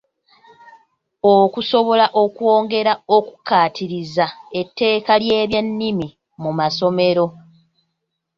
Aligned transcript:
Okusobola 1.35 2.05
okwongera 2.23 2.93
okukkatiriza 3.17 4.25
etteeka 4.59 5.13
ly'ebyennimi 5.23 6.07
mu 6.41 6.51
masomero. 6.59 7.25